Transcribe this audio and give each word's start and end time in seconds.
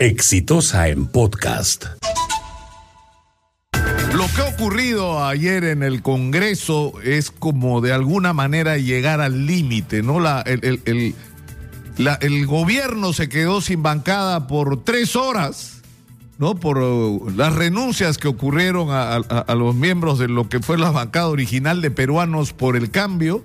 Exitosa 0.00 0.88
en 0.88 1.04
podcast. 1.08 1.84
Lo 4.14 4.24
que 4.34 4.40
ha 4.40 4.48
ocurrido 4.48 5.22
ayer 5.22 5.64
en 5.64 5.82
el 5.82 6.00
Congreso 6.00 6.94
es 7.04 7.30
como 7.30 7.82
de 7.82 7.92
alguna 7.92 8.32
manera 8.32 8.78
llegar 8.78 9.20
al 9.20 9.46
límite, 9.46 10.02
¿no? 10.02 10.18
La, 10.18 10.40
el, 10.40 10.80
el, 10.86 11.14
la, 11.98 12.14
el, 12.14 12.46
gobierno 12.46 13.12
se 13.12 13.28
quedó 13.28 13.60
sin 13.60 13.82
bancada 13.82 14.46
por 14.46 14.84
tres 14.84 15.16
horas, 15.16 15.82
¿no? 16.38 16.54
Por 16.54 16.78
uh, 16.78 17.30
las 17.36 17.54
renuncias 17.54 18.16
que 18.16 18.28
ocurrieron 18.28 18.88
a, 18.88 19.16
a, 19.16 19.18
a, 19.18 19.54
los 19.54 19.74
miembros 19.74 20.18
de 20.18 20.28
lo 20.28 20.48
que 20.48 20.60
fue 20.60 20.78
la 20.78 20.92
bancada 20.92 21.28
original 21.28 21.82
de 21.82 21.90
peruanos 21.90 22.54
por 22.54 22.74
el 22.74 22.90
cambio. 22.90 23.44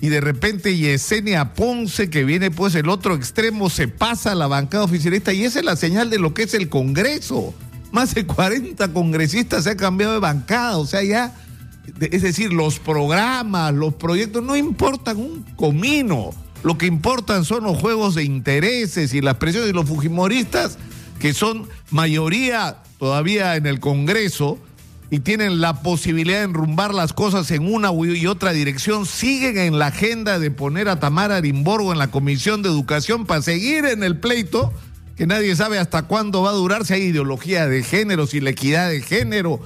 Y 0.00 0.08
de 0.08 0.20
repente 0.20 0.76
Yesenia 0.76 1.54
Ponce, 1.54 2.10
que 2.10 2.24
viene 2.24 2.50
pues 2.50 2.74
el 2.74 2.88
otro 2.88 3.14
extremo, 3.14 3.70
se 3.70 3.88
pasa 3.88 4.32
a 4.32 4.34
la 4.34 4.46
bancada 4.46 4.84
oficialista 4.84 5.32
y 5.32 5.44
esa 5.44 5.60
es 5.60 5.64
la 5.64 5.76
señal 5.76 6.10
de 6.10 6.18
lo 6.18 6.34
que 6.34 6.42
es 6.42 6.54
el 6.54 6.68
Congreso. 6.68 7.54
Más 7.92 8.14
de 8.14 8.26
40 8.26 8.92
congresistas 8.92 9.64
se 9.64 9.70
han 9.70 9.76
cambiado 9.76 10.14
de 10.14 10.18
bancada, 10.18 10.78
o 10.78 10.86
sea, 10.86 11.02
ya, 11.04 11.34
es 12.00 12.22
decir, 12.22 12.52
los 12.52 12.80
programas, 12.80 13.72
los 13.72 13.94
proyectos 13.94 14.42
no 14.42 14.56
importan 14.56 15.16
un 15.16 15.42
comino, 15.54 16.30
lo 16.64 16.76
que 16.76 16.86
importan 16.86 17.44
son 17.44 17.64
los 17.64 17.78
juegos 17.78 18.16
de 18.16 18.24
intereses 18.24 19.14
y 19.14 19.20
las 19.20 19.36
presiones 19.36 19.68
de 19.68 19.74
los 19.74 19.88
fujimoristas, 19.88 20.76
que 21.20 21.32
son 21.32 21.68
mayoría 21.90 22.78
todavía 22.98 23.54
en 23.54 23.66
el 23.66 23.78
Congreso 23.78 24.58
y 25.14 25.20
tienen 25.20 25.60
la 25.60 25.80
posibilidad 25.80 26.38
de 26.38 26.46
enrumbar 26.46 26.92
las 26.92 27.12
cosas 27.12 27.48
en 27.52 27.72
una 27.72 27.92
y 27.92 28.26
otra 28.26 28.50
dirección, 28.50 29.06
siguen 29.06 29.58
en 29.58 29.78
la 29.78 29.86
agenda 29.86 30.40
de 30.40 30.50
poner 30.50 30.88
a 30.88 30.98
Tamara 30.98 31.36
Arimborgo 31.36 31.92
en 31.92 31.98
la 31.98 32.10
Comisión 32.10 32.62
de 32.62 32.68
Educación 32.68 33.24
para 33.24 33.40
seguir 33.40 33.84
en 33.84 34.02
el 34.02 34.18
pleito 34.18 34.72
que 35.16 35.28
nadie 35.28 35.54
sabe 35.54 35.78
hasta 35.78 36.02
cuándo 36.02 36.42
va 36.42 36.50
a 36.50 36.54
durar, 36.54 36.84
si 36.84 36.94
hay 36.94 37.02
ideología 37.02 37.68
de 37.68 37.84
género, 37.84 38.26
si 38.26 38.40
la 38.40 38.50
equidad 38.50 38.90
de 38.90 39.02
género, 39.02 39.60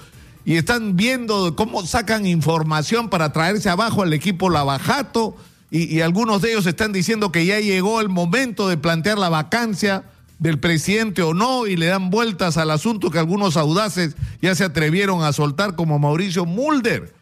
y 0.45 0.57
están 0.57 0.97
viendo 0.97 1.57
cómo 1.57 1.87
sacan 1.87 2.27
información 2.27 3.09
para 3.09 3.33
traerse 3.33 3.71
abajo 3.71 4.03
al 4.03 4.13
equipo 4.13 4.51
Lavajato, 4.51 5.35
y, 5.71 5.85
y 5.97 6.03
algunos 6.03 6.43
de 6.43 6.51
ellos 6.51 6.67
están 6.67 6.93
diciendo 6.93 7.33
que 7.33 7.47
ya 7.47 7.59
llegó 7.59 8.03
el 8.03 8.11
momento 8.11 8.69
de 8.69 8.77
plantear 8.77 9.17
la 9.17 9.31
vacancia 9.31 10.05
del 10.39 10.59
presidente 10.59 11.23
o 11.23 11.35
no, 11.35 11.67
y 11.67 11.77
le 11.77 11.87
dan 11.87 12.11
vueltas 12.11 12.57
al 12.57 12.71
asunto 12.71 13.11
que 13.11 13.19
algunos 13.19 13.57
audaces 13.57 14.17
ya 14.41 14.55
se 14.55 14.65
atrevieron 14.65 15.23
a 15.23 15.33
soltar, 15.33 15.75
como 15.75 15.99
Mauricio 15.99 16.45
Mulder. 16.47 17.13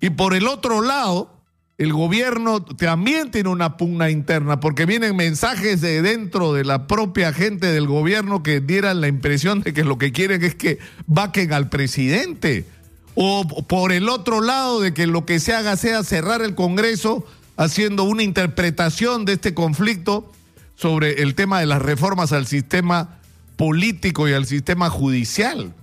Y 0.00 0.10
por 0.10 0.34
el 0.34 0.46
otro 0.46 0.82
lado, 0.82 1.36
el 1.78 1.92
gobierno 1.92 2.64
también 2.64 3.30
tiene 3.30 3.50
una 3.50 3.76
pugna 3.76 4.10
interna, 4.10 4.60
porque 4.60 4.86
vienen 4.86 5.16
mensajes 5.16 5.80
de 5.80 6.00
dentro 6.00 6.52
de 6.52 6.64
la 6.64 6.86
propia 6.86 7.32
gente 7.32 7.66
del 7.66 7.86
gobierno 7.86 8.42
que 8.42 8.60
dieran 8.60 9.00
la 9.00 9.08
impresión 9.08 9.60
de 9.60 9.74
que 9.74 9.84
lo 9.84 9.98
que 9.98 10.12
quieren 10.12 10.42
es 10.42 10.54
que 10.54 10.78
vaquen 11.06 11.52
al 11.52 11.68
presidente. 11.68 12.66
O 13.14 13.46
por 13.66 13.92
el 13.92 14.08
otro 14.08 14.40
lado, 14.40 14.80
de 14.80 14.94
que 14.94 15.06
lo 15.06 15.24
que 15.24 15.40
se 15.40 15.54
haga 15.54 15.76
sea 15.76 16.02
cerrar 16.02 16.42
el 16.42 16.54
Congreso 16.54 17.26
haciendo 17.56 18.04
una 18.04 18.22
interpretación 18.22 19.24
de 19.24 19.34
este 19.34 19.54
conflicto 19.54 20.30
sobre 20.76 21.22
el 21.22 21.34
tema 21.34 21.58
de 21.58 21.66
las 21.66 21.82
reformas 21.82 22.32
al 22.32 22.46
sistema 22.46 23.18
político 23.56 24.28
y 24.28 24.34
al 24.34 24.46
sistema 24.46 24.90
judicial. 24.90 25.74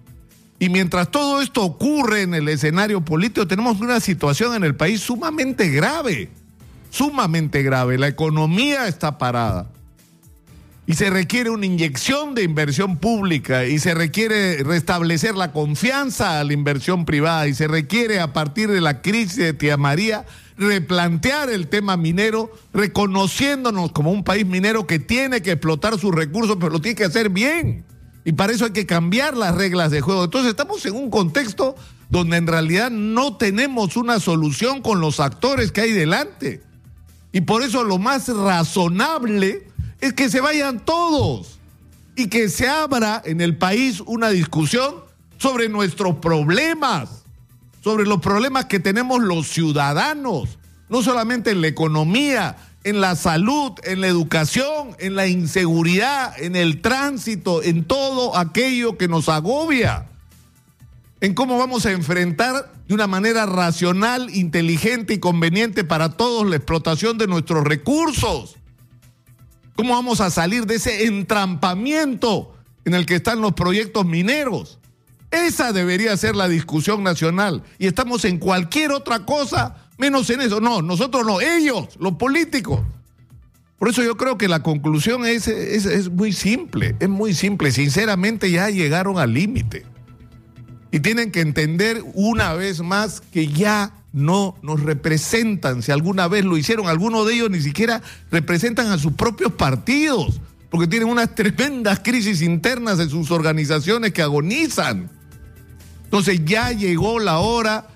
Y 0.59 0.69
mientras 0.69 1.11
todo 1.11 1.41
esto 1.41 1.63
ocurre 1.63 2.22
en 2.22 2.33
el 2.33 2.47
escenario 2.47 3.02
político, 3.02 3.47
tenemos 3.47 3.81
una 3.81 3.99
situación 3.99 4.55
en 4.55 4.64
el 4.64 4.75
país 4.75 5.02
sumamente 5.02 5.69
grave, 5.69 6.30
sumamente 6.89 7.64
grave. 7.64 7.97
La 7.97 8.08
economía 8.08 8.88
está 8.88 9.17
parada. 9.17 9.69
Y 10.86 10.94
se 10.94 11.09
requiere 11.09 11.49
una 11.49 11.66
inyección 11.66 12.36
de 12.36 12.44
inversión 12.44 12.97
pública 12.97 13.66
y 13.66 13.80
se 13.80 13.94
requiere 13.94 14.64
restablecer 14.64 15.33
la 15.33 15.53
confianza 15.53 16.39
a 16.39 16.44
la 16.44 16.53
inversión 16.53 17.05
privada 17.05 17.47
y 17.47 17.53
se 17.53 17.67
requiere 17.67 18.19
a 18.19 18.33
partir 18.33 18.69
de 18.69 18.81
la 18.81 19.02
crisis 19.02 19.38
de 19.38 19.53
Tía 19.53 19.77
María 19.77 20.25
replantear 20.58 21.49
el 21.49 21.67
tema 21.67 21.97
minero, 21.97 22.52
reconociéndonos 22.73 23.91
como 23.91 24.11
un 24.11 24.23
país 24.23 24.45
minero 24.45 24.87
que 24.87 24.99
tiene 24.99 25.41
que 25.41 25.52
explotar 25.52 25.97
sus 25.99 26.14
recursos, 26.14 26.58
pero 26.59 26.71
lo 26.71 26.81
tiene 26.81 26.95
que 26.95 27.05
hacer 27.05 27.30
bien. 27.30 27.86
Y 28.25 28.33
para 28.33 28.53
eso 28.53 28.65
hay 28.65 28.71
que 28.71 28.86
cambiar 28.86 29.36
las 29.36 29.55
reglas 29.55 29.92
de 29.92 30.02
juego. 30.02 30.25
Entonces 30.25 30.52
estamos 30.52 30.86
en 30.86 30.95
un 30.95 31.09
contexto 31.09 31.75
donde 32.09 32.37
en 32.37 32.47
realidad 32.47 32.92
no 32.92 33.37
tenemos 33.37 33.97
una 33.97 34.19
solución 34.19 34.81
con 34.81 35.02
los 35.02 35.19
actores 35.19 35.71
que 35.71 35.81
hay 35.81 35.92
delante. 35.92 36.61
Y 37.31 37.42
por 37.42 37.63
eso 37.63 37.83
lo 37.83 37.97
más 37.97 38.27
razonable 38.30 39.67
es 39.99 40.13
que 40.13 40.30
se 40.30 40.39
vayan 40.39 40.86
todos 40.86 41.59
y 42.15 42.27
que 42.27 42.49
se 42.49 42.67
abra 42.67 43.21
en 43.25 43.42
el 43.42 43.58
país 43.58 44.02
una 44.05 44.30
discusión 44.30 44.95
sobre 45.37 45.67
nuestros 45.67 46.17
problemas, 46.17 47.23
sobre 47.83 48.05
los 48.05 48.21
problemas 48.21 48.66
que 48.66 48.80
tenemos 48.80 49.21
los 49.21 49.49
ciudadanos, 49.49 50.58
no 50.88 51.04
solamente 51.04 51.52
en 51.52 51.60
la 51.60 51.67
economía, 51.67 52.55
en 52.86 53.02
la 53.02 53.17
salud, 53.17 53.73
en 53.83 53.99
la 53.99 54.08
educación, 54.08 54.95
en 54.99 55.16
la 55.16 55.27
inseguridad, 55.27 56.33
en 56.42 56.55
el 56.55 56.82
tránsito, 56.82 57.61
en 57.61 57.83
todo 57.83 58.38
aquello 58.38 58.98
que 58.98 59.10
nos 59.10 59.27
agobia. 59.27 60.08
En 61.20 61.33
cómo 61.33 61.58
vamos 61.58 61.86
a 61.86 61.92
enfrentar 61.92 62.72
de 62.88 62.93
una 62.93 63.08
manera 63.08 63.45
racional, 63.45 64.33
inteligente 64.33 65.16
y 65.16 65.20
conveniente 65.20 65.83
para 65.83 66.10
todos 66.10 66.49
la 66.49 66.55
explotación 66.55 67.17
de 67.17 67.27
nuestros 67.27 67.66
recursos. 67.66 68.55
¿Cómo 69.76 69.93
vamos 69.93 70.22
a 70.22 70.30
salir 70.30 70.66
de 70.67 70.76
ese 70.76 71.05
entrampamiento 71.05 72.54
en 72.86 72.93
el 72.93 73.05
que 73.05 73.16
están 73.16 73.42
los 73.42 73.54
proyectos 73.54 74.05
mineros? 74.05 74.80
Esa 75.33 75.73
debería 75.73 76.16
ser 76.16 76.36
la 76.36 76.48
discusión 76.48 77.02
nacional. 77.02 77.64
Y 77.80 77.88
estamos 77.88 78.23
en 78.23 78.38
cualquier 78.38 78.92
otra 78.92 79.26
cosa 79.26 79.76
menos 79.98 80.30
en 80.30 80.42
eso. 80.42 80.61
No, 80.61 80.83
nosotros 80.83 81.26
no, 81.26 81.42
ellos, 81.42 81.88
los 81.99 82.14
políticos. 82.14 82.82
Por 83.80 83.89
eso 83.89 84.04
yo 84.04 84.16
creo 84.16 84.38
que 84.38 84.48
la 84.48 84.61
conclusión 84.61 85.26
es, 85.26 85.48
es, 85.48 85.88
es 85.88 86.11
muy 86.11 86.33
simple, 86.33 86.95
es 86.99 87.10
muy 87.10 87.33
simple. 87.33 87.72
Sinceramente 87.72 88.52
ya 88.52 88.70
llegaron 88.70 89.17
al 89.17 89.33
límite. 89.33 89.88
Y 90.92 90.99
tienen 90.99 91.32
que 91.32 91.42
entender 91.42 92.04
una 92.14 92.54
vez 92.54 92.82
más 92.82 93.20
que 93.20 93.48
ya 93.48 93.92
no 94.11 94.55
nos 94.61 94.83
representan. 94.83 95.82
Si 95.82 95.92
alguna 95.92 96.27
vez 96.27 96.45
lo 96.45 96.58
hicieron, 96.58 96.88
algunos 96.88 97.26
de 97.26 97.33
ellos 97.33 97.49
ni 97.49 97.60
siquiera 97.60 98.04
representan 98.30 98.92
a 98.92 98.99
sus 98.99 99.14
propios 99.14 99.52
partidos, 99.54 100.39
porque 100.70 100.86
tienen 100.86 101.10
unas 101.10 101.33
tremendas 101.33 102.02
crisis 102.04 102.43
internas 102.43 102.99
en 102.99 103.10
sus 103.10 103.32
organizaciones 103.32 104.14
que 104.14 104.22
agonizan. 104.22 105.10
Entonces 106.13 106.45
ya 106.45 106.71
llegó 106.71 107.17
la 107.17 107.39
hora 107.39 107.87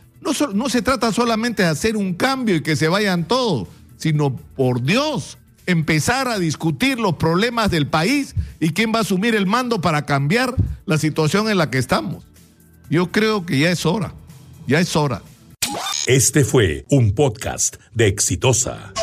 no, 0.53 0.69
se 0.69 0.81
trata 0.81 1.13
solamente 1.13 1.63
de 1.63 1.69
hacer 1.69 1.95
un 1.95 2.13
cambio 2.13 2.55
y 2.55 2.61
que 2.61 2.75
se 2.75 2.87
vayan 2.87 3.27
todos, 3.27 3.67
sino 3.97 4.35
por 4.35 4.81
Dios, 4.81 5.37
empezar 5.65 6.27
a 6.27 6.39
discutir 6.39 6.99
los 6.99 7.15
problemas 7.15 7.71
del 7.71 7.87
país 7.87 8.35
y 8.59 8.71
quién 8.71 8.93
va 8.93 8.99
a 8.99 9.01
asumir 9.01 9.35
el 9.35 9.45
mando 9.45 9.79
para 9.79 10.05
cambiar 10.05 10.55
la 10.85 10.97
situación 10.97 11.49
en 11.49 11.57
la 11.57 11.69
que 11.69 11.77
estamos. 11.77 12.25
Yo 12.89 13.11
creo 13.11 13.45
que 13.45 13.59
ya 13.59 13.71
es 13.71 13.85
hora, 13.85 14.13
ya 14.67 14.79
es 14.79 14.95
hora. 14.95 15.21
Este 16.07 16.43
fue 16.43 16.85
un 16.89 17.13
podcast 17.13 17.77
de 17.93 18.07
Exitosa. 18.07 18.93